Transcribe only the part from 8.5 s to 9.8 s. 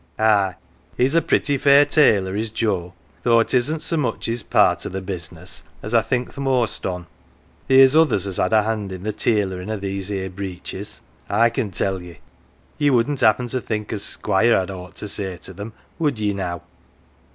a hand i" 1 th' tailorin 1 o 1